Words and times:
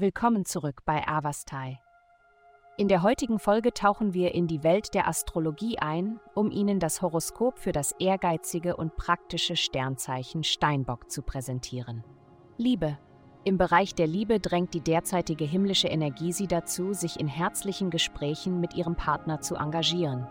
Willkommen 0.00 0.44
zurück 0.44 0.82
bei 0.84 1.08
Avastai. 1.08 1.80
In 2.76 2.86
der 2.86 3.02
heutigen 3.02 3.40
Folge 3.40 3.74
tauchen 3.74 4.14
wir 4.14 4.32
in 4.32 4.46
die 4.46 4.62
Welt 4.62 4.94
der 4.94 5.08
Astrologie 5.08 5.80
ein, 5.80 6.20
um 6.36 6.52
Ihnen 6.52 6.78
das 6.78 7.02
Horoskop 7.02 7.58
für 7.58 7.72
das 7.72 7.90
ehrgeizige 7.98 8.76
und 8.76 8.94
praktische 8.94 9.56
Sternzeichen 9.56 10.44
Steinbock 10.44 11.10
zu 11.10 11.22
präsentieren. 11.22 12.04
Liebe. 12.58 12.96
Im 13.42 13.58
Bereich 13.58 13.92
der 13.92 14.06
Liebe 14.06 14.38
drängt 14.38 14.72
die 14.72 14.82
derzeitige 14.82 15.44
himmlische 15.44 15.88
Energie 15.88 16.30
Sie 16.30 16.46
dazu, 16.46 16.92
sich 16.92 17.18
in 17.18 17.26
herzlichen 17.26 17.90
Gesprächen 17.90 18.60
mit 18.60 18.74
Ihrem 18.74 18.94
Partner 18.94 19.40
zu 19.40 19.56
engagieren. 19.56 20.28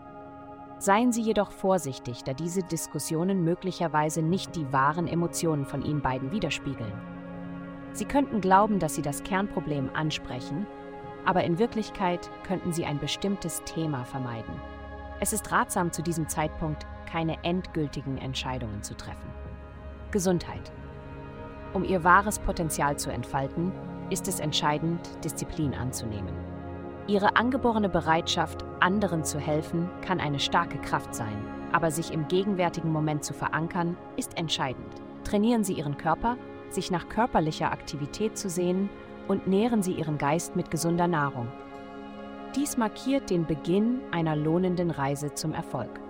Seien 0.78 1.12
Sie 1.12 1.20
jedoch 1.20 1.50
vorsichtig, 1.50 2.24
da 2.24 2.32
diese 2.32 2.62
Diskussionen 2.62 3.44
möglicherweise 3.44 4.22
nicht 4.22 4.56
die 4.56 4.72
wahren 4.72 5.06
Emotionen 5.06 5.66
von 5.66 5.84
Ihnen 5.84 6.00
beiden 6.00 6.32
widerspiegeln. 6.32 7.17
Sie 7.92 8.04
könnten 8.04 8.40
glauben, 8.40 8.78
dass 8.78 8.94
Sie 8.94 9.02
das 9.02 9.22
Kernproblem 9.22 9.90
ansprechen, 9.94 10.66
aber 11.24 11.44
in 11.44 11.58
Wirklichkeit 11.58 12.30
könnten 12.46 12.72
Sie 12.72 12.84
ein 12.84 12.98
bestimmtes 12.98 13.62
Thema 13.64 14.04
vermeiden. 14.04 14.54
Es 15.20 15.32
ist 15.32 15.50
ratsam, 15.50 15.92
zu 15.92 16.02
diesem 16.02 16.28
Zeitpunkt 16.28 16.86
keine 17.10 17.42
endgültigen 17.42 18.18
Entscheidungen 18.18 18.82
zu 18.82 18.94
treffen. 18.96 19.30
Gesundheit. 20.10 20.72
Um 21.72 21.84
Ihr 21.84 22.04
wahres 22.04 22.38
Potenzial 22.38 22.98
zu 22.98 23.10
entfalten, 23.10 23.72
ist 24.10 24.28
es 24.28 24.40
entscheidend, 24.40 25.00
Disziplin 25.24 25.74
anzunehmen. 25.74 26.32
Ihre 27.06 27.36
angeborene 27.36 27.88
Bereitschaft, 27.88 28.64
anderen 28.80 29.24
zu 29.24 29.38
helfen, 29.38 29.90
kann 30.02 30.20
eine 30.20 30.38
starke 30.38 30.78
Kraft 30.78 31.14
sein, 31.14 31.44
aber 31.72 31.90
sich 31.90 32.12
im 32.12 32.28
gegenwärtigen 32.28 32.92
Moment 32.92 33.24
zu 33.24 33.34
verankern, 33.34 33.96
ist 34.16 34.36
entscheidend. 34.38 34.94
Trainieren 35.24 35.64
Sie 35.64 35.74
Ihren 35.74 35.96
Körper, 35.98 36.36
sich 36.74 36.90
nach 36.90 37.08
körperlicher 37.08 37.72
Aktivität 37.72 38.36
zu 38.38 38.48
sehen 38.48 38.88
und 39.26 39.46
nähren 39.46 39.82
Sie 39.82 39.92
Ihren 39.92 40.18
Geist 40.18 40.56
mit 40.56 40.70
gesunder 40.70 41.06
Nahrung. 41.06 41.48
Dies 42.56 42.76
markiert 42.76 43.30
den 43.30 43.46
Beginn 43.46 44.00
einer 44.10 44.34
lohnenden 44.34 44.90
Reise 44.90 45.34
zum 45.34 45.52
Erfolg. 45.52 46.00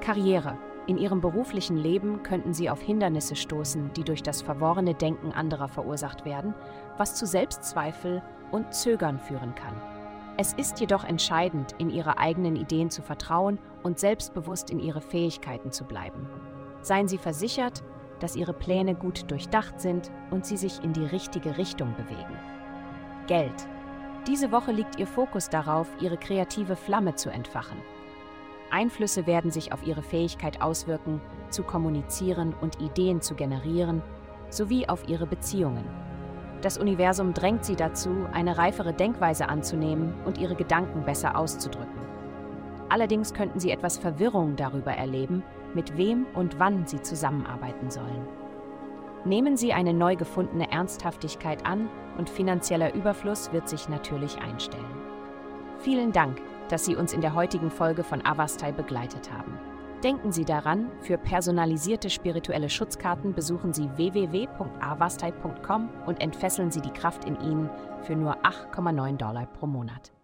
Karriere. 0.00 0.58
In 0.86 0.98
Ihrem 0.98 1.22
beruflichen 1.22 1.78
Leben 1.78 2.22
könnten 2.22 2.52
Sie 2.52 2.68
auf 2.68 2.82
Hindernisse 2.82 3.36
stoßen, 3.36 3.94
die 3.94 4.04
durch 4.04 4.22
das 4.22 4.42
verworrene 4.42 4.92
Denken 4.92 5.32
anderer 5.32 5.68
verursacht 5.68 6.26
werden, 6.26 6.54
was 6.98 7.14
zu 7.14 7.26
Selbstzweifel 7.26 8.22
und 8.50 8.74
Zögern 8.74 9.18
führen 9.18 9.54
kann. 9.54 9.74
Es 10.36 10.52
ist 10.52 10.80
jedoch 10.80 11.04
entscheidend, 11.04 11.74
in 11.78 11.90
ihre 11.90 12.18
eigenen 12.18 12.56
Ideen 12.56 12.90
zu 12.90 13.02
vertrauen 13.02 13.58
und 13.82 13.98
selbstbewusst 13.98 14.68
in 14.68 14.80
ihre 14.80 15.00
Fähigkeiten 15.00 15.70
zu 15.70 15.84
bleiben. 15.84 16.28
Seien 16.82 17.08
Sie 17.08 17.18
versichert, 17.18 17.82
dass 18.20 18.36
Ihre 18.36 18.52
Pläne 18.52 18.94
gut 18.94 19.30
durchdacht 19.30 19.80
sind 19.80 20.10
und 20.30 20.46
Sie 20.46 20.56
sich 20.56 20.82
in 20.82 20.92
die 20.92 21.06
richtige 21.06 21.58
Richtung 21.58 21.94
bewegen. 21.96 22.36
Geld. 23.26 23.68
Diese 24.26 24.52
Woche 24.52 24.72
liegt 24.72 24.98
Ihr 24.98 25.06
Fokus 25.06 25.48
darauf, 25.48 25.88
Ihre 26.00 26.16
kreative 26.16 26.76
Flamme 26.76 27.14
zu 27.14 27.30
entfachen. 27.30 27.78
Einflüsse 28.70 29.26
werden 29.26 29.50
sich 29.50 29.72
auf 29.72 29.86
Ihre 29.86 30.02
Fähigkeit 30.02 30.62
auswirken, 30.62 31.20
zu 31.50 31.62
kommunizieren 31.62 32.54
und 32.60 32.80
Ideen 32.80 33.20
zu 33.20 33.34
generieren, 33.34 34.02
sowie 34.50 34.88
auf 34.88 35.08
Ihre 35.08 35.26
Beziehungen. 35.26 35.84
Das 36.64 36.78
Universum 36.78 37.34
drängt 37.34 37.66
sie 37.66 37.76
dazu, 37.76 38.26
eine 38.32 38.56
reifere 38.56 38.94
Denkweise 38.94 39.50
anzunehmen 39.50 40.14
und 40.24 40.38
ihre 40.38 40.54
Gedanken 40.54 41.04
besser 41.04 41.36
auszudrücken. 41.36 41.92
Allerdings 42.88 43.34
könnten 43.34 43.60
sie 43.60 43.70
etwas 43.70 43.98
Verwirrung 43.98 44.56
darüber 44.56 44.92
erleben, 44.92 45.42
mit 45.74 45.96
wem 45.96 46.26
und 46.34 46.58
wann 46.58 46.86
sie 46.86 47.02
zusammenarbeiten 47.02 47.90
sollen. 47.90 48.26
Nehmen 49.24 49.56
Sie 49.56 49.72
eine 49.72 49.94
neu 49.94 50.16
gefundene 50.16 50.70
Ernsthaftigkeit 50.70 51.64
an 51.64 51.88
und 52.18 52.28
finanzieller 52.28 52.94
Überfluss 52.94 53.50
wird 53.52 53.70
sich 53.70 53.88
natürlich 53.88 54.36
einstellen. 54.38 54.84
Vielen 55.78 56.12
Dank, 56.12 56.42
dass 56.68 56.84
Sie 56.84 56.94
uns 56.94 57.14
in 57.14 57.22
der 57.22 57.34
heutigen 57.34 57.70
Folge 57.70 58.04
von 58.04 58.24
Avastai 58.24 58.72
begleitet 58.72 59.32
haben. 59.32 59.58
Denken 60.02 60.32
Sie 60.32 60.44
daran, 60.44 60.90
für 61.00 61.16
personalisierte 61.16 62.10
spirituelle 62.10 62.68
Schutzkarten 62.68 63.32
besuchen 63.32 63.72
Sie 63.72 63.88
www.avastai.com 63.96 65.88
und 66.04 66.20
entfesseln 66.20 66.70
Sie 66.70 66.82
die 66.82 66.90
Kraft 66.90 67.24
in 67.24 67.40
Ihnen 67.40 67.70
für 68.02 68.14
nur 68.14 68.36
8,9 68.44 69.16
Dollar 69.16 69.46
pro 69.46 69.66
Monat. 69.66 70.14